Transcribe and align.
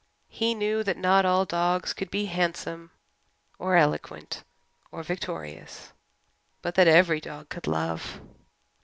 He 0.29 0.55
knew 0.55 0.81
that 0.83 0.97
not 0.97 1.25
all 1.25 1.45
dogs 1.45 1.93
could 1.93 2.09
be 2.09 2.25
handsome 2.25 2.89
or 3.59 3.75
eloquent 3.75 4.43
or 4.91 5.03
victorious, 5.03 5.93
but 6.63 6.73
that 6.73 6.87
every 6.87 7.21
dog 7.21 7.49
could 7.49 7.67
love. 7.67 8.19